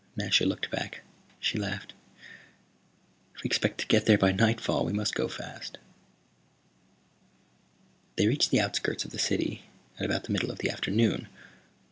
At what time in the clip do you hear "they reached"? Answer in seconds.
8.15-8.49